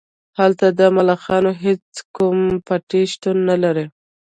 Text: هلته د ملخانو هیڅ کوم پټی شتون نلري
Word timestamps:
هلته 0.39 0.67
د 0.79 0.81
ملخانو 0.95 1.51
هیڅ 1.63 1.87
کوم 2.15 2.39
پټی 2.67 3.01
شتون 3.11 3.37
نلري 3.49 3.85